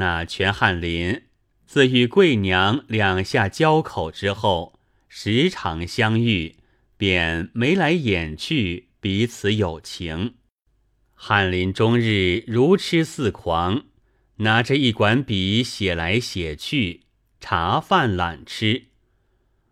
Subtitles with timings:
[0.00, 1.22] 那全翰林
[1.66, 4.78] 自与贵娘两下交口之后，
[5.08, 6.54] 时常相遇，
[6.96, 10.34] 便眉来眼去，彼此有情。
[11.14, 13.86] 翰林终日如痴似狂，
[14.36, 17.00] 拿着一管笔写来写去，
[17.40, 18.84] 茶饭懒吃。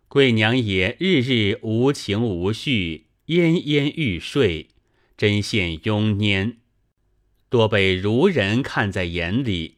[0.09, 4.67] 贵娘也日日无情无绪，奄奄欲睡，
[5.15, 6.57] 针线慵蔫，
[7.49, 9.76] 多被儒人看在眼里。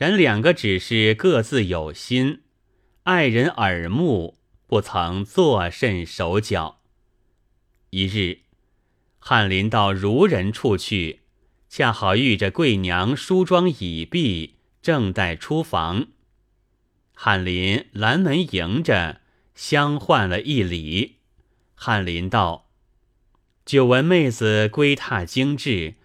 [0.00, 2.40] 然两个只是各自有心，
[3.02, 6.80] 爱人耳目，不曾作甚手脚。
[7.90, 8.38] 一日。
[9.18, 11.20] 翰林到如人处去，
[11.68, 16.06] 恰好遇着贵娘梳妆已毕，正待出房。
[17.12, 19.20] 翰林拦门迎着，
[19.54, 21.16] 相换了一礼。
[21.74, 22.70] 翰林道
[23.66, 25.96] ：“久闻妹子归榻精致，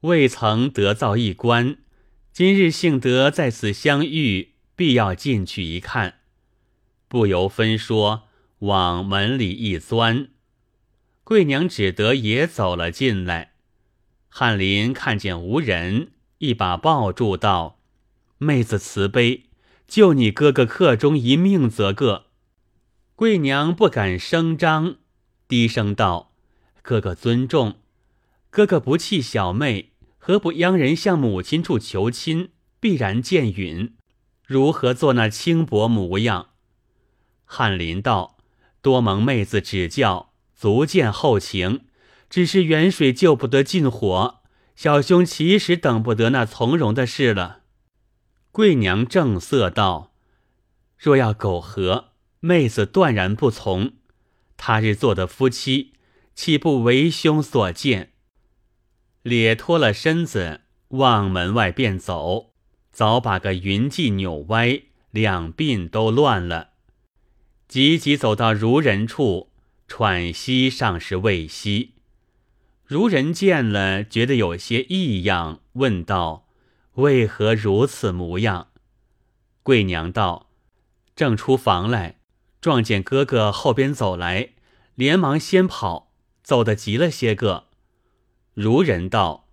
[0.00, 1.78] 未曾得造一官，
[2.38, 6.20] 今日幸得在此相遇，必要进去一看。”
[7.08, 8.28] 不由分说，
[8.60, 10.28] 往门里一钻。
[11.24, 13.54] 贵娘只得也走了进来。
[14.28, 17.80] 翰林看见无人，一把抱住道
[18.38, 19.46] ：“妹子慈悲，
[19.88, 22.26] 救你哥哥客中一命则个。”
[23.16, 24.98] 贵娘不敢声张，
[25.48, 26.30] 低声道
[26.82, 27.80] ：“哥哥尊重，
[28.48, 29.90] 哥哥不弃小妹，
[30.28, 32.50] 何不央人向母亲处求亲？
[32.80, 33.94] 必然见允，
[34.44, 36.50] 如何做那轻薄模样？”
[37.46, 38.36] 翰林道
[38.82, 41.86] ：“多蒙妹子指教。”足见后情，
[42.28, 44.42] 只是远水救不得近火，
[44.76, 47.60] 小兄其实等不得那从容的事了。
[48.52, 50.12] 贵娘正色道
[50.98, 53.92] ：“若要苟合，妹子断然不从。
[54.58, 55.94] 他日做的夫妻，
[56.34, 58.12] 岂不为兄所见？”
[59.28, 62.54] 咧脱了身子，往门外便走，
[62.90, 66.70] 早把个云髻扭歪，两鬓都乱了，
[67.68, 69.50] 急急走到如人处。
[69.90, 71.94] 喘息尚是未息，
[72.84, 76.46] 如人见了，觉得有些异样，问道
[76.96, 78.68] ：“为何如此模样？”
[79.64, 80.50] 贵娘道
[81.16, 82.18] ：“正出房来，
[82.60, 84.50] 撞见哥哥后边走来，
[84.94, 86.12] 连忙先跑，
[86.42, 87.67] 走得急了些个。”
[88.60, 89.46] 如人道：“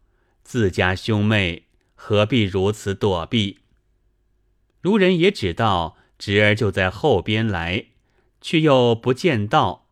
[0.43, 3.59] 自家兄妹何必如此躲避？”
[4.81, 7.85] 如人也只道侄儿就在后边来，
[8.41, 9.89] 却又不见道。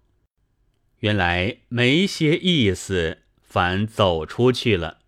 [1.01, 5.01] 原来没些意思，反走出去了。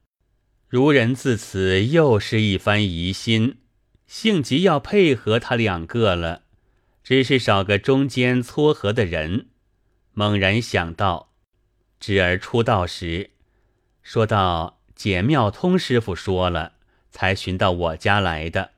[0.68, 3.58] 如人自此又是一番疑心，
[4.06, 6.44] 性急要配合他两个了，
[7.04, 9.48] 只是少个中间撮合的人。
[10.14, 11.34] 猛然想到，
[12.00, 13.32] 侄儿出道时，
[14.06, 16.74] 说到解妙通师傅说了，
[17.10, 18.74] 才寻到我家来的，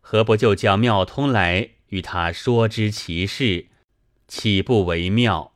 [0.00, 3.68] 何不就叫妙通来与他说知其事，
[4.26, 5.52] 岂不为妙？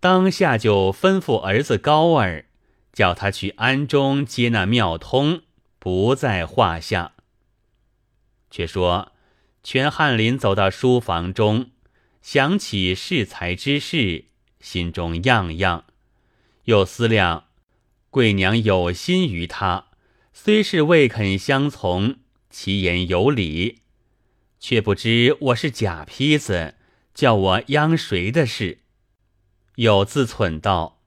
[0.00, 2.44] 当下就吩咐儿子高儿，
[2.92, 5.40] 叫他去庵中接那妙通，
[5.78, 7.12] 不在话下。
[8.50, 9.12] 却说
[9.62, 11.70] 全翰林走到书房中，
[12.20, 14.26] 想起适才之事，
[14.60, 15.84] 心中样样，
[16.64, 17.46] 又思量
[18.18, 19.84] 贵娘有心于他，
[20.32, 22.16] 虽是未肯相从，
[22.50, 23.82] 其言有理，
[24.58, 26.74] 却不知我是假坯子，
[27.14, 28.78] 叫我央谁的事。
[29.76, 31.00] 有自忖道：“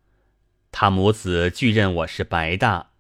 [0.72, 2.92] 他母子俱认我是白大，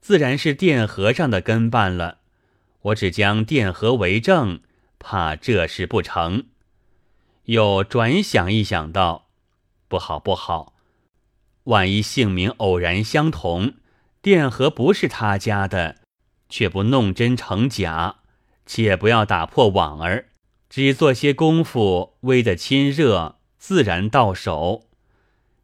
[0.00, 2.18] 自然是殿和尚的跟办了。
[2.82, 4.62] 我只将殿和为证，
[4.98, 6.46] 怕这事不成。”
[7.46, 9.28] 又转想一想道
[9.86, 10.74] ：“不好不好，
[11.70, 13.74] 万一姓名偶然相同，
[14.20, 15.98] 殿和不是他家的，
[16.48, 18.16] 却不弄真成假，
[18.66, 20.30] 且不要打破网儿，
[20.68, 24.88] 只做些功夫，煨得亲热，自然到手。”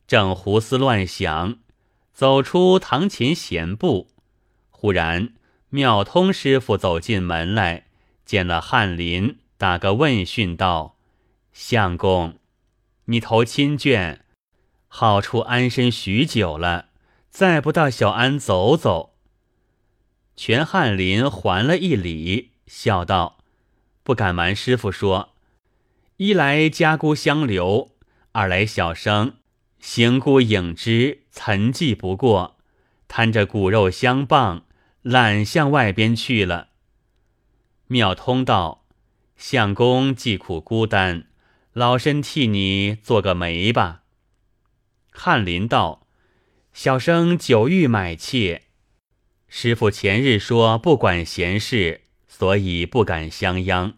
[0.07, 1.59] 正胡思乱想，
[2.13, 4.07] 走出堂前闲步，
[4.71, 5.31] 忽然
[5.71, 7.87] 妙通师傅走进门来，
[8.25, 10.97] 见了翰林，打个问讯道
[11.53, 12.39] ：“相公，
[13.07, 14.21] 你投亲眷，
[14.99, 16.87] 好处安身许久了，
[17.29, 19.13] 再不到小安走走。”
[20.35, 23.37] 全翰林还了一礼，笑道
[24.03, 25.35] ：“不敢瞒师傅说，
[26.17, 27.91] 一来家姑相留，
[28.33, 29.35] 二来小生。”
[29.79, 32.57] 行孤影之，岑寂不过，
[33.07, 34.65] 贪着骨肉相傍，
[35.03, 36.69] 懒向外边去了。
[37.89, 38.87] 妙通道
[39.37, 41.27] ：“相公既苦孤单，
[41.75, 44.05] 老身替你做个媒吧。”
[45.19, 46.07] 翰林道
[46.75, 48.65] ：“小生久欲买妾，
[49.49, 53.95] 师傅前日说不管闲事，所以不敢相央。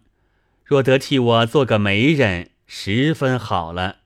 [0.64, 3.96] 若得替我做个媒人，十分好了。”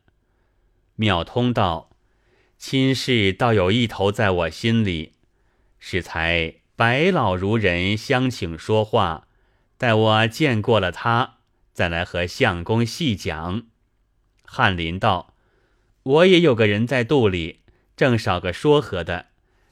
[0.96, 1.90] 妙通道
[2.56, 5.12] ：“亲事倒有一头在我心里，
[5.78, 9.28] 是才白老如人相请说话，
[9.76, 11.36] 待我见过了他，
[11.74, 13.64] 再来和相公细讲。”
[14.44, 15.31] 翰林道
[16.02, 17.60] ：“我也有个人在肚里，
[17.96, 19.26] 正少个说和的。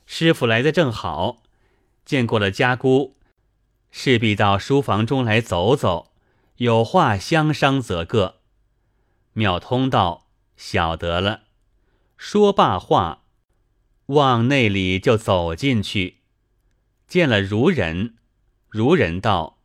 [0.06, 1.42] 师傅来的正好，
[2.04, 3.16] 见过了家姑，
[3.90, 6.12] 势必到书房中来走走，
[6.56, 8.40] 有话相商则个。”
[9.34, 10.26] 妙通道。
[10.60, 11.44] 晓得了，
[12.18, 13.22] 说罢话，
[14.08, 16.18] 往内里就走进去，
[17.08, 18.16] 见了如人，
[18.68, 19.56] 如人道：“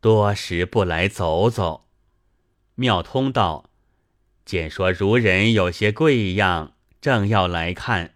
[0.00, 1.88] 多时不来走走。”
[2.76, 3.67] 妙通道
[4.48, 6.72] ：“见说如人有些贵样，
[7.02, 8.14] 正要来看，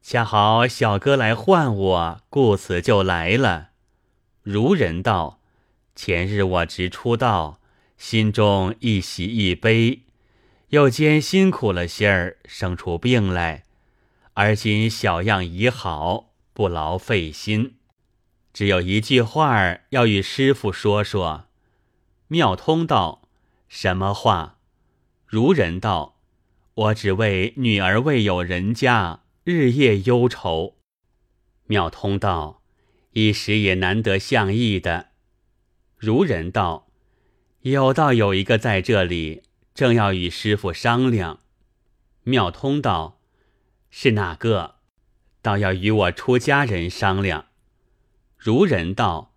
[0.00, 3.70] 恰好小哥来唤我，故此就来了。”
[4.44, 5.40] 如人道
[5.96, 7.58] ：“前日我直出道，
[7.98, 10.02] 心中一喜一悲。”
[10.70, 13.64] 又兼辛苦了些儿，生出病来，
[14.34, 17.74] 而今小样已好，不劳费心。
[18.52, 21.46] 只有一句话要与师傅说说。
[22.28, 23.22] 妙通道
[23.68, 24.52] ：“什么话？”
[25.36, 26.16] 如人道
[26.72, 30.78] ：“我只为女儿未有人家，日夜忧愁。”
[31.68, 32.62] 妙通道
[33.12, 35.08] ：“一时也难得相意的。”
[35.98, 36.88] 如人道
[37.60, 39.42] ：“有道有一个在这里。”
[39.76, 41.40] 正要与师傅商量，
[42.22, 43.20] 妙通道
[43.92, 44.76] ：“是哪个？
[45.42, 47.48] 倒要与我出家人商量。”
[48.38, 49.34] 如人道：“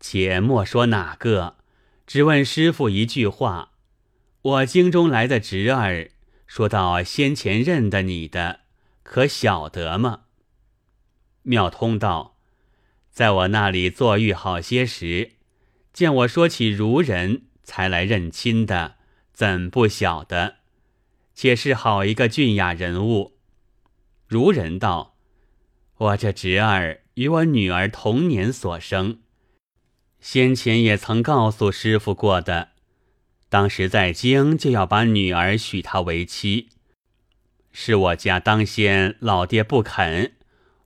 [0.00, 1.58] 且莫说哪个，
[2.04, 3.74] 只问师傅一句话。
[4.46, 6.10] 我京中来的侄儿，
[6.46, 8.60] 说到先前认得你的，
[9.02, 10.26] 可晓得吗？”
[11.42, 12.36] 妙通道
[13.10, 15.32] ：“在我那里坐狱好些时，
[15.92, 18.94] 见我说起如人，才来认亲的。”
[19.34, 20.56] 怎不晓得？
[21.34, 23.36] 且是好一个俊雅人物。
[24.26, 25.16] 如人道
[25.98, 29.18] ：“我这侄儿与我女儿同年所生，
[30.20, 32.75] 先前也曾告诉师傅过的。
[33.48, 36.68] 当时在京就要把女儿许他为妻，
[37.72, 40.32] 是我家当先老爹不肯。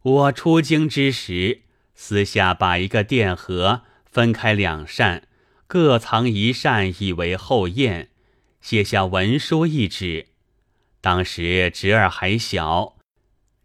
[0.02, 1.60] 我出京之时，
[1.94, 5.28] 私下把一个电盒分开两扇，
[5.66, 8.08] 各藏一扇，以为后验。”
[8.60, 10.26] 写下文书一纸，
[11.00, 12.98] 当时侄儿还小，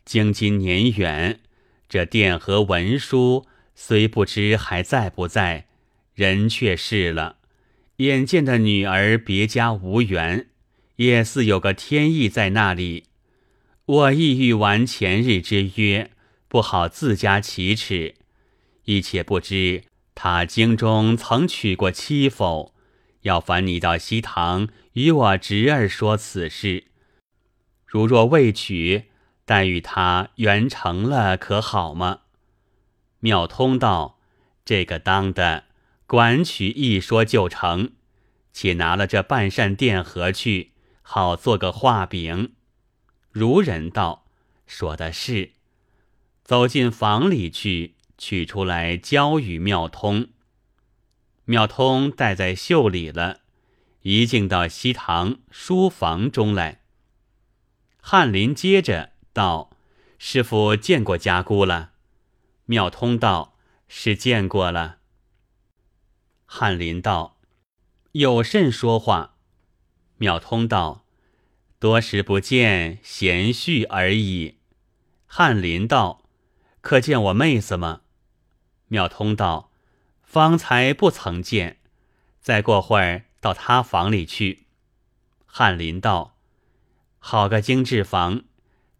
[0.05, 1.41] 经今年远，
[1.89, 3.45] 这电和文书
[3.75, 5.67] 虽不知还在不在，
[6.13, 7.39] 人却是了。
[7.97, 10.47] 眼见的女儿别家无缘，
[10.97, 13.05] 也似有个天意在那里。
[13.85, 16.11] 我意欲完前日之约，
[16.47, 18.15] 不好自家启齿，
[18.85, 19.83] 一且不知
[20.13, 22.73] 他京中曾娶过妻否？
[23.21, 26.85] 要烦你到西堂与我侄儿说此事。
[27.85, 29.05] 如若未娶，
[29.45, 32.19] 待与他圆成了，可好吗？
[33.21, 34.19] 妙通道
[34.65, 35.63] ：“这个当的，
[36.07, 37.91] 管取一说就成。
[38.53, 40.71] 且拿了这半扇电盒去，
[41.01, 42.53] 好做个画饼。”
[43.31, 44.25] 如人道
[44.65, 45.51] ：“说的是。”
[46.45, 50.29] 走进房里去，取出来交与妙通。
[51.43, 53.41] 妙通带在袖里了，
[54.03, 56.81] 一进到西堂书房中来。
[57.99, 59.71] 翰林接着道
[60.17, 61.91] ：“师傅见过家姑了。”
[62.65, 63.57] 妙通道
[63.89, 64.99] ：“是见过了。”
[66.57, 67.37] 翰林道
[68.13, 69.35] ：“有甚说话？”
[70.15, 71.05] 妙通道
[71.79, 74.59] ：“多时不见，闲叙而已。”
[75.27, 76.23] 翰林道
[76.79, 78.03] ：“可见我妹子吗？”
[78.87, 79.73] 妙通道。
[80.23, 81.81] 方才不曾见，
[82.39, 84.67] 再过会儿到他房里去。
[85.45, 86.37] 翰林道
[87.19, 88.45] ：“好个精致房，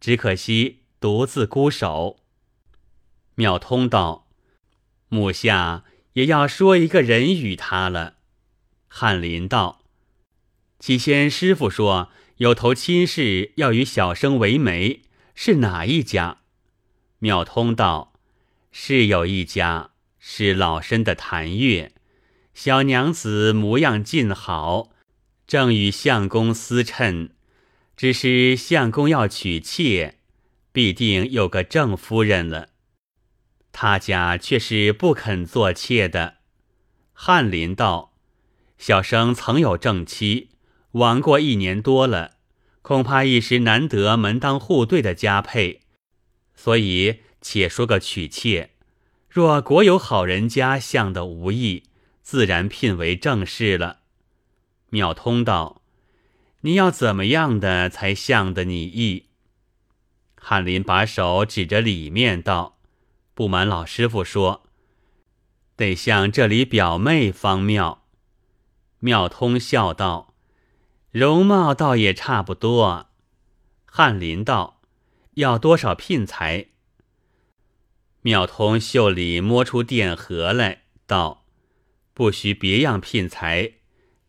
[0.01, 2.17] 只可惜独自孤守。”
[3.35, 4.27] 妙通道
[5.07, 5.85] ：“母下
[6.15, 8.15] 也要说一个人与他了。”
[8.89, 9.83] 翰林道
[10.77, 15.03] ：“起先师傅说有头亲事要与小生为媒，
[15.33, 16.39] 是哪一家？”
[17.19, 18.11] 妙通道
[18.73, 19.91] ：“是有一家。”
[20.27, 21.91] 是老身的谭月，
[22.55, 24.89] 小娘子模样尽好，
[25.45, 27.29] 正与相公私衬。
[27.95, 30.15] 只是相公要娶妾，
[30.71, 32.69] 必定有个正夫人了。
[33.77, 36.35] 他家却是不肯做妾的。
[37.11, 38.13] 翰林道
[38.79, 40.51] ：“小生曾有正妻，
[40.93, 42.35] 亡过一年多了，
[42.81, 45.81] 恐怕一时难得门当户对的佳配，
[46.55, 48.69] 所以且说个娶妾。”
[49.29, 51.83] 若国有好人家相的无异，
[52.21, 53.99] 自然聘为正室了。
[54.89, 55.81] 妙通道
[56.61, 59.25] ：“你要怎么样的才像得你意？”
[60.39, 62.74] 翰林把手指着里面道
[63.35, 64.63] ：“不瞒老师傅说，
[65.75, 68.07] 得向这里表妹方妙。”
[68.99, 70.33] 妙通笑道
[71.11, 73.09] ：“容貌倒也差不多。”
[73.85, 74.81] 翰林道
[75.35, 76.67] ：“要多少聘才？”
[78.23, 81.45] 妙通袖里摸出电盒来，道
[82.15, 83.73] ：“不需别样聘才，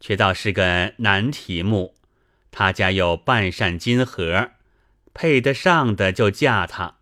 [0.00, 1.94] 却倒是个难题目。
[2.50, 4.50] 他家有半扇金盒，
[5.14, 6.95] 配得上的就嫁他。”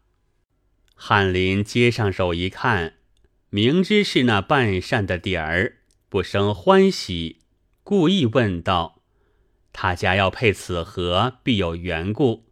[0.95, 2.95] 翰林接上手一看，
[3.51, 7.41] 明知是那半扇的点儿，不生欢喜，
[7.83, 9.03] 故意问道
[9.73, 12.47] ：“他家要配此盒，必有缘故。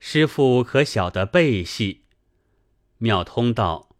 [0.00, 2.06] 师傅可晓得背戏？”
[2.98, 3.90] 妙通道：“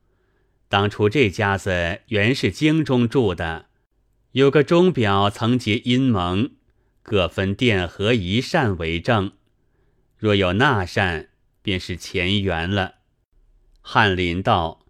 [0.68, 3.66] 当初这家子原是京中住的，
[4.32, 6.52] 有个钟表曾结阴盟，
[7.02, 9.32] 各分殿和一扇为证。
[10.16, 11.28] 若有那扇，
[11.60, 12.94] 便是前缘了。”
[13.82, 14.86] 翰林道：“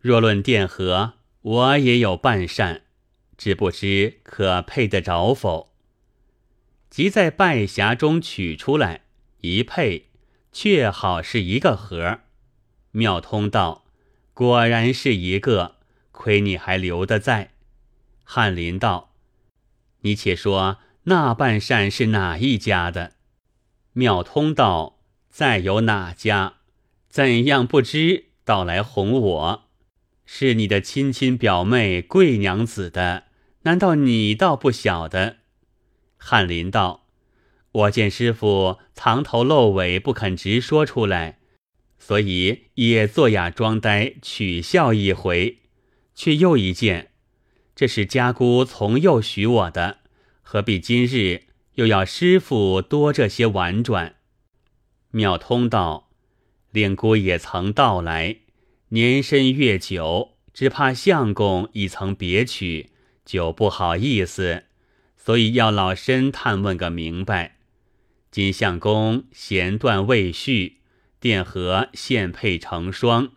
[0.00, 1.12] 若论殿和，
[1.42, 2.82] 我也有半扇，
[3.36, 5.74] 只不知可配得着否？”
[6.88, 9.02] 即在拜匣中取出来
[9.40, 10.10] 一配，
[10.52, 12.20] 却好是一个盒。
[12.92, 13.84] 妙通道
[14.32, 15.76] ：“果然是一个，
[16.12, 17.52] 亏你还留得在。”
[18.24, 19.12] 翰林道
[20.00, 23.12] ：“你且说那半扇是哪一家的？”
[23.92, 26.54] 妙通道：“再有哪家？
[27.14, 28.24] 怎样不知？
[28.44, 29.68] 倒来哄我？
[30.26, 33.26] 是你的亲亲表妹贵娘子的？
[33.62, 35.36] 难道你倒不晓得？”
[36.18, 37.06] 翰林道
[37.70, 41.38] ：“我见师傅藏头露尾，不肯直说出来。”
[42.00, 45.58] 所以也作哑装呆，取笑一回，
[46.16, 47.12] 却又一见，
[47.76, 49.98] 这是家姑从幼许我的，
[50.42, 51.42] 何必今日
[51.74, 54.16] 又要师傅多这些婉转？
[55.12, 56.03] 妙通道，
[56.74, 58.38] 令姑也曾到来，
[58.88, 62.90] 年深月久，只怕相公已曾别娶，
[63.24, 64.64] 就不好意思，
[65.16, 67.58] 所以要老身探问个明白。
[68.32, 70.80] 今相公弦断未续。
[71.20, 73.28] 殿和现配成双，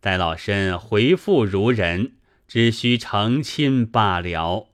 [0.00, 2.14] 待老身回复如人，
[2.48, 4.68] 只需成亲罢了。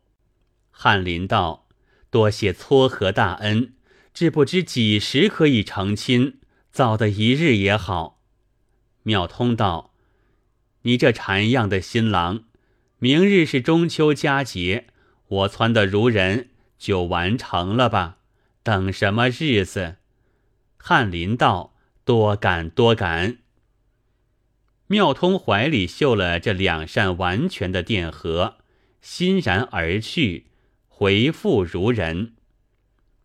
[0.70, 1.66] 翰林道
[2.08, 3.74] ：“多谢撮合大恩，
[4.14, 6.38] 只不知几时可以成亲？
[6.76, 8.20] 早的一日也好。”
[9.04, 9.94] 妙通道
[10.82, 12.44] ：“你这禅样的新郎，
[12.98, 14.88] 明日是中秋佳节，
[15.28, 18.18] 我撺的如人就完成了吧？
[18.62, 19.96] 等什么日子？”
[20.76, 21.72] 翰林道。
[22.06, 23.38] 多感多感。
[24.86, 28.58] 妙通怀里绣了这两扇完全的电盒，
[29.00, 30.46] 欣然而去，
[30.86, 32.36] 回复如人。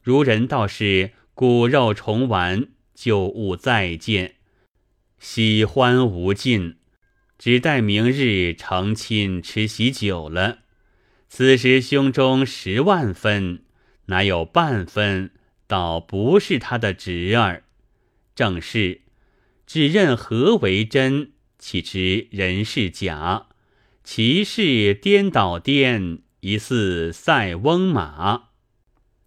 [0.02, 2.70] 如人倒是骨肉重完，
[3.04, 4.36] 旧物再见，
[5.18, 6.76] 喜欢无尽，
[7.40, 10.60] 只待明日成亲吃喜酒了。
[11.28, 13.64] 此时胸中十万分，
[14.06, 15.32] 哪有半分
[15.66, 17.64] 倒不是他的侄儿？
[18.36, 19.02] 正是，
[19.66, 23.48] 只认何为真，岂知人是假？
[24.04, 28.50] 其事颠倒颠，疑似塞翁马。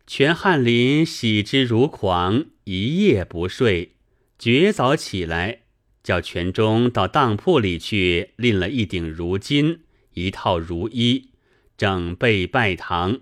[0.06, 3.96] 全翰林喜之如狂，一夜不睡，
[4.38, 5.60] 绝早起来，
[6.02, 9.80] 叫全中到当铺里去拎了一顶如巾，
[10.14, 11.30] 一套如衣，
[11.76, 13.20] 整备拜堂。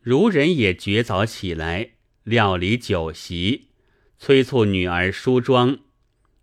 [0.00, 1.92] 如人也绝早起来，
[2.24, 3.68] 料理酒席。
[4.18, 5.78] 催促女儿梳妆，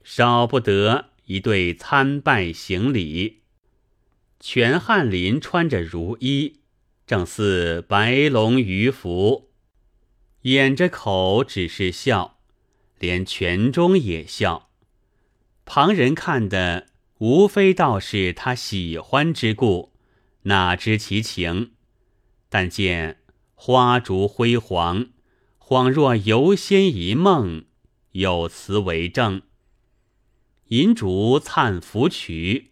[0.04, 3.44] 少不得一对参拜行礼。
[4.39, 6.62] 全翰林穿着如衣，
[7.06, 9.49] 正似白龙鱼服，
[10.43, 12.38] 掩着口只是笑，
[12.98, 14.69] 连全中也笑。
[15.65, 19.91] 旁人看的无非道是他喜欢之故，
[20.43, 21.72] 哪知其情？
[22.48, 23.19] 但见
[23.53, 25.08] 花烛辉煌，
[25.60, 27.65] 恍若游仙一梦。
[28.13, 29.43] 有词为证：
[30.69, 32.72] 银烛灿浮曲，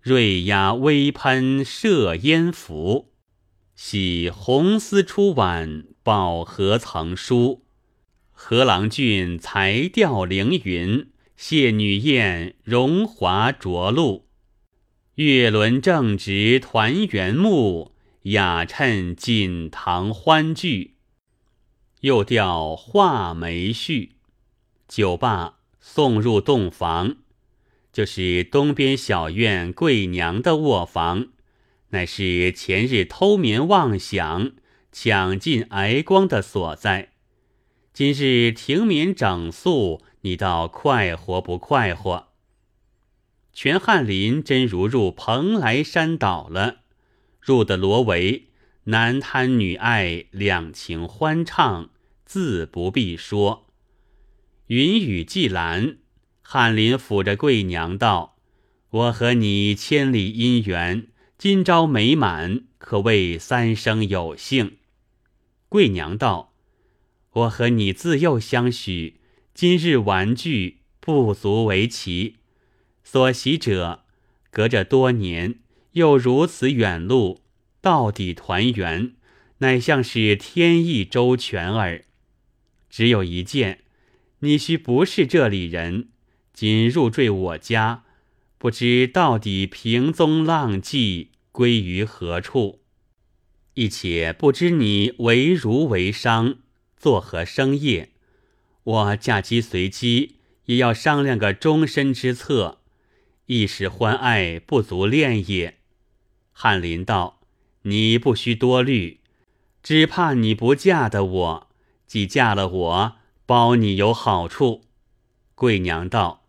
[0.00, 3.12] 瑞鸦微喷射烟浮。
[3.76, 7.62] 喜红丝出碗，宝盒曾书。
[8.32, 14.26] 何郎俊才调凌云，谢女燕荣华着陆。
[15.14, 17.92] 月轮正值团圆木，
[18.22, 20.96] 雅趁锦堂欢聚。
[22.00, 24.16] 又调画眉序。
[24.88, 27.18] 酒罢，送入洞房，
[27.92, 31.28] 就是东边小院贵娘的卧房，
[31.90, 34.50] 乃是前日偷眠妄想、
[34.92, 37.12] 抢尽挨光的所在。
[37.94, 42.28] 今日停眠整宿，你倒快活不快活？
[43.54, 46.82] 全翰林真如入蓬莱山岛了，
[47.40, 48.44] 入的罗帷，
[48.84, 51.90] 男贪女爱，两情欢畅，
[52.24, 53.66] 自不必说。
[54.66, 55.96] 云雨既阑，
[56.42, 58.36] 翰林抚着贵娘道
[58.88, 64.76] ：“我和你千里姻缘，今朝美满，可谓三生有幸。”
[65.72, 66.52] 贵娘道
[67.32, 69.22] ：“我和你自幼相许，
[69.54, 72.36] 今日玩聚，不足为奇。
[73.02, 74.04] 所喜者，
[74.50, 75.60] 隔着多年，
[75.92, 77.40] 又如此远路，
[77.80, 79.14] 到底团圆，
[79.60, 82.04] 乃像是天意周全耳。
[82.90, 83.78] 只有一件。”
[84.40, 86.10] 你须不是这里人，
[86.52, 88.04] 今入赘我家，
[88.58, 92.81] 不知到底平踪浪迹，归于何处？
[93.74, 96.56] 亦且不知你为儒为商，
[96.96, 98.10] 作何生业？
[98.84, 100.36] 我嫁鸡随鸡，
[100.66, 102.80] 也要商量个终身之策。
[103.46, 105.78] 一时欢爱不足恋也。
[106.52, 107.40] 翰林道
[107.82, 109.20] ：“你不须多虑，
[109.82, 111.68] 只怕你不嫁的我，
[112.06, 114.82] 既嫁了我。”包你有好处，
[115.54, 116.44] 贵娘道：“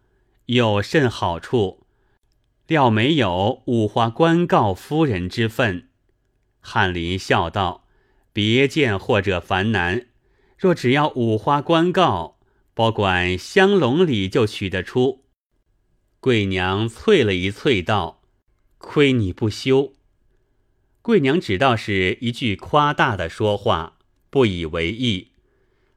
[0.46, 1.86] 有甚好处？
[2.68, 5.90] 料没有五花官告夫人之分。”
[6.64, 7.86] 翰林笑道
[8.34, 10.08] ：“别见或者烦难，
[10.58, 12.40] 若只要五花官告，
[12.74, 15.26] 保管香笼里就取得出。”
[16.20, 18.24] 贵娘啐了一啐道
[18.80, 19.94] ：“亏你不休。”
[21.04, 23.98] 贵娘只道是一句夸大的说话，
[24.30, 25.34] 不以为意。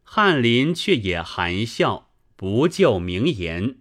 [0.02, 3.76] 翰林却也含笑，不就明言，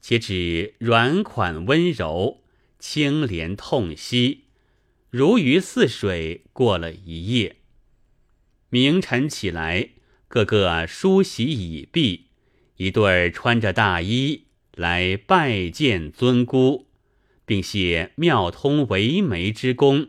[0.00, 2.42] 且只软款温柔，
[2.78, 4.44] 清廉痛惜，
[5.12, 7.56] 如鱼似水过了一夜。
[8.70, 9.90] 明晨起来，
[10.26, 12.28] 个个梳洗已毕，
[12.76, 16.86] 一对儿穿着大衣来拜见尊姑，
[17.44, 20.08] 并谢妙通为媒之功。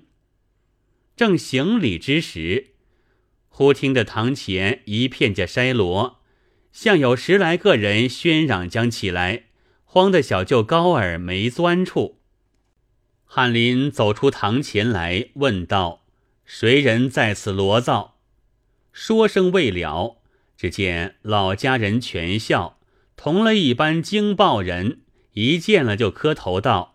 [1.17, 2.67] 正行礼之时。
[3.49, 6.21] 忽听得堂前一片着筛锣，
[6.71, 9.47] 像有十来个人喧嚷将起来，
[9.83, 12.21] 慌得小舅高儿没钻处。
[13.35, 16.03] 翰林走出堂前来，问道
[16.45, 18.19] ：“谁人在此罗造？”
[18.93, 20.17] 说声未了，
[20.55, 22.77] 只见老家人全笑，
[23.15, 24.99] 同了一班京报人，
[25.31, 26.93] 一见了就磕头道：“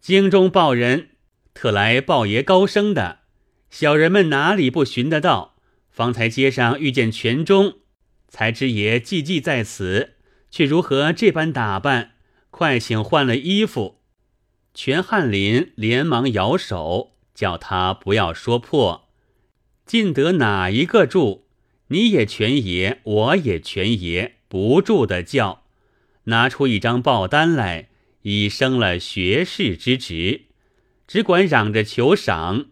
[0.00, 1.08] 京中报人，
[1.54, 3.22] 特来报爷高升的，
[3.68, 5.56] 小人们哪里不寻得到？”
[5.90, 7.78] 方才街上遇见全忠，
[8.28, 10.12] 才知爷寂寂在此，
[10.52, 12.12] 却如何这般打扮？
[12.52, 13.99] 快请换了衣服。
[14.74, 19.08] 全翰林连忙摇手，叫他不要说破。
[19.84, 21.44] 进得哪一个住？
[21.88, 25.64] 你也全爷，我也全爷，不住的叫。
[26.24, 27.88] 拿出一张报单来，
[28.22, 30.42] 已升了学士之职，
[31.06, 32.66] 只管嚷着求赏。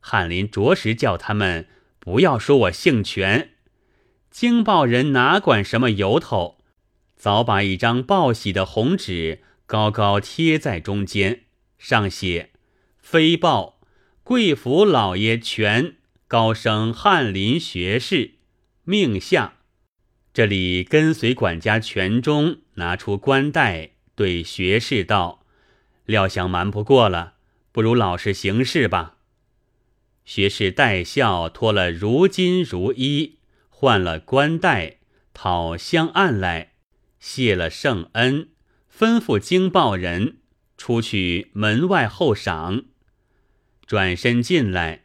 [0.00, 1.68] 翰林着实叫他们。
[1.98, 3.50] 不要说我姓权，
[4.30, 6.58] 京报人哪管什么由头，
[7.16, 11.42] 早把一张报喜的红纸高高贴在中间，
[11.76, 12.50] 上写
[13.02, 13.80] “飞报
[14.22, 15.96] 贵府老爷全
[16.28, 18.34] 高升翰林学士，
[18.84, 19.54] 命下”。
[20.32, 25.44] 这里跟随管家全忠拿出官带，对学士道
[26.06, 27.34] ：“料想瞒不过了，
[27.72, 29.16] 不如老实行事吧。”
[30.24, 34.98] 学士带孝脱了如金如衣，换了冠带，
[35.32, 36.72] 讨香案来，
[37.18, 38.50] 谢了圣恩，
[38.98, 40.38] 吩咐经报人
[40.78, 42.84] 出去门外候赏。
[43.86, 45.02] 转身进来，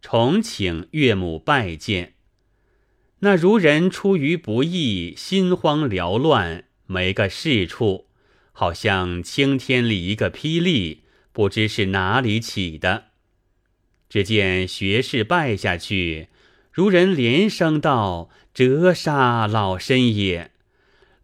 [0.00, 2.14] 重请岳母拜见。
[3.18, 8.06] 那孺人出于不义，心慌缭乱，没个是处，
[8.52, 11.02] 好像青天里一个霹雳，
[11.32, 13.08] 不知是哪里起的。
[14.08, 16.28] 只见学士拜下去，
[16.72, 20.52] 如人连声道：“折杀老身也！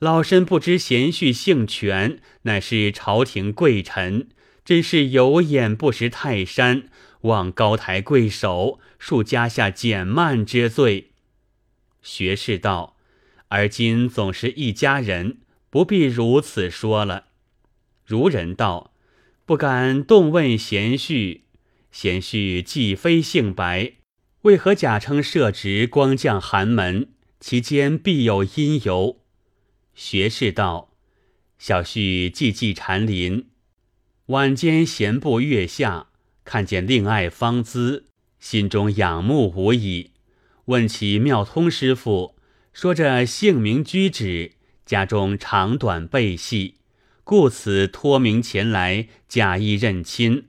[0.00, 4.28] 老身不知贤婿姓权，乃是朝廷贵臣，
[4.64, 6.88] 真是有眼不识泰山，
[7.22, 11.10] 望高抬贵手，恕家下减慢之罪。”
[12.00, 12.96] 学士道
[13.48, 17.26] ：“而今总是一家人，不必如此说了。”
[18.06, 18.94] 如人道
[19.44, 21.42] ：“不敢动问贤婿。”
[21.92, 23.92] 贤婿既非姓白，
[24.42, 27.10] 为何假称设职光降寒门？
[27.38, 29.19] 其间必有因由。
[29.94, 30.90] 学士道：
[31.58, 33.48] 小婿寂寂禅林，
[34.26, 36.06] 晚间闲步月下，
[36.44, 38.06] 看见令爱芳姿，
[38.38, 40.12] 心中仰慕无已。
[40.66, 42.36] 问起妙通师傅，
[42.72, 44.52] 说这姓名居止，
[44.86, 46.76] 家中长短辈系，
[47.24, 50.46] 故此托名前来假意认亲。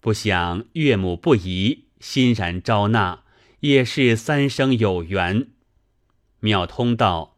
[0.00, 3.24] 不想岳母不疑，欣然招纳，
[3.60, 5.48] 也是三生有缘。
[6.40, 7.35] 妙通道。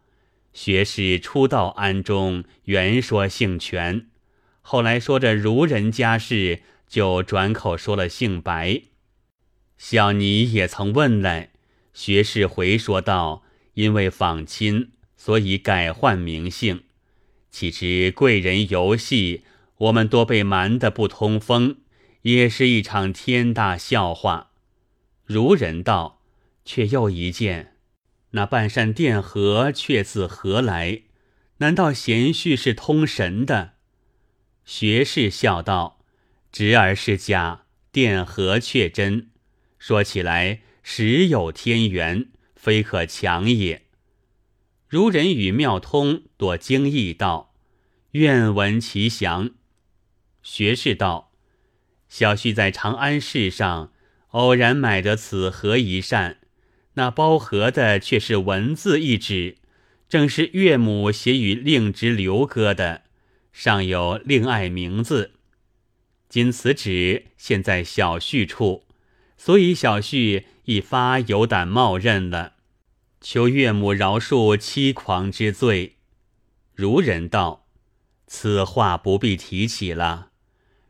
[0.61, 4.09] 学士初到安中，原说姓权，
[4.61, 8.83] 后来说着儒人家事，就转口说了姓白。
[9.77, 11.51] 小尼也曾问来，
[11.93, 13.45] 学士回说道
[13.75, 16.83] ：“因为访亲，所以改换名姓。
[17.53, 19.45] 岂知贵人游戏，
[19.77, 21.77] 我们多被瞒得不通风，
[22.23, 24.51] 也是一场天大笑话。”
[25.25, 26.21] 儒人道
[26.67, 27.75] ：“却又一件。”
[28.31, 31.03] 那半扇电荷却自何来？
[31.59, 33.75] 难道贤婿是通神的？
[34.65, 35.99] 学士笑道
[36.53, 39.31] ：“侄儿是假，电荷却真。
[39.79, 43.87] 说起来，实有天缘，非可强也。”
[44.89, 47.55] 如人与妙通多惊异道
[48.13, 49.51] ：“愿闻其详。”
[50.43, 51.33] 学士道
[52.09, 53.93] ：“小婿在长安市上
[54.29, 56.39] 偶然买得此盒一扇。”
[56.99, 59.59] 那包盒的却是文字一纸，
[60.09, 63.03] 正是岳母写与令侄刘哥的，
[63.53, 65.35] 上有令爱名字。
[66.29, 68.85] 今此纸现在小婿处，
[69.37, 72.55] 所以小婿一发有胆冒认了，
[73.21, 75.99] 求岳母饶恕欺狂之罪。
[76.75, 77.69] 如人道
[78.27, 80.31] ：“此话不必提起了，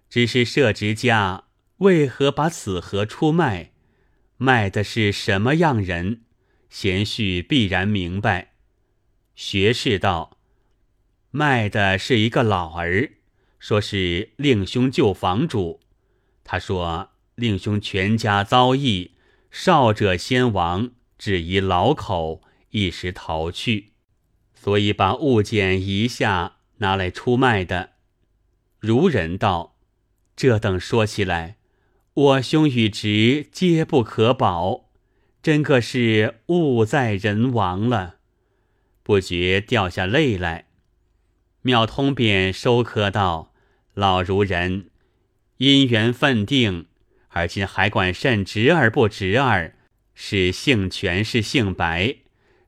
[0.09, 1.45] 只是摄职家
[1.79, 3.73] 为何把此盒出卖？”
[4.39, 6.23] 卖的是什么样人？
[6.71, 8.53] 贤婿必然明白。
[9.35, 10.39] 学士道
[11.33, 13.15] ：“卖的是一个老儿，
[13.59, 15.81] 说是令兄旧房主。
[16.45, 19.17] 他说令兄全家遭疫，
[19.51, 23.93] 少者先亡，只遗老口，一时逃去，
[24.55, 27.95] 所以把物件一下拿来出卖的。”
[28.79, 29.75] 如人道
[30.37, 31.57] ：“这等说起来。”
[32.19, 34.89] 我兄与侄皆不可保，
[35.41, 38.17] 真个是物在人亡了，
[39.05, 40.67] 不觉掉下泪来。
[41.63, 43.55] 妙通便收科道
[43.95, 44.91] ：“老孺人，
[45.59, 46.87] 因缘分定，
[47.29, 49.77] 而今还管甚侄儿不侄儿？
[50.13, 52.17] 是姓权是姓白？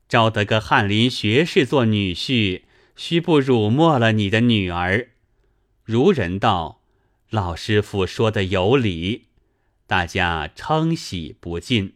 [0.07, 2.61] 招得个翰林学士做女婿，
[2.95, 5.09] 须不辱没了你的女儿？”
[5.83, 6.79] 如人道
[7.29, 9.25] ：“老师傅说的有理。”
[9.91, 11.95] 大家称喜不尽。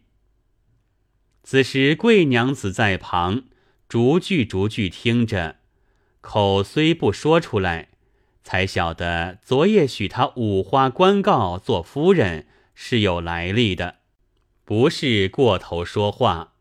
[1.43, 3.43] 此时贵娘子在旁，
[3.88, 5.60] 逐句逐句听着，
[6.19, 7.88] 口虽不说出来，
[8.43, 13.99] 才晓得昨夜许她五花官告做夫人是有来历的，
[14.65, 16.55] 不是过头说话。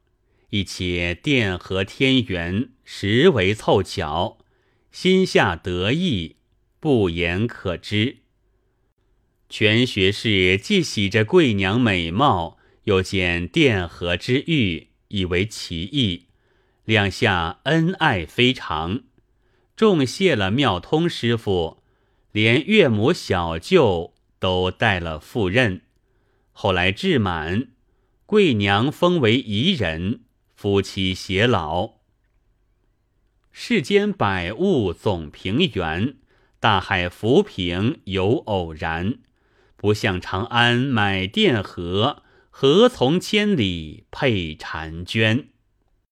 [0.51, 4.39] 一且殿和天缘实为凑巧，
[4.93, 6.37] 心下得意，
[6.79, 8.19] 不言可知。
[9.49, 16.27] 全学士既喜着贵娘美貌，又见殿和之玉，以为奇异，
[16.85, 19.05] 两下恩爱非常，
[19.77, 21.83] 重谢了妙通师傅，
[22.33, 25.83] 连岳母小舅都带了赴任。
[26.53, 27.69] 后来至满，
[28.27, 30.23] 贵娘封为宜人，
[30.57, 31.95] 夫妻偕老。
[33.53, 36.17] 世间百物总平原，
[36.59, 39.19] 大海浮萍有偶然。
[39.85, 45.49] 不向长安买钿盒，何从千里配婵娟？